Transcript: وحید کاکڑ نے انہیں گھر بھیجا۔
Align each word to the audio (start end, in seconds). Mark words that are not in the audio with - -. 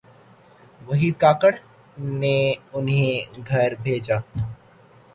وحید 0.87 1.15
کاکڑ 1.23 1.53
نے 2.21 2.35
انہیں 2.73 3.13
گھر 3.49 3.69
بھیجا۔ 3.83 4.17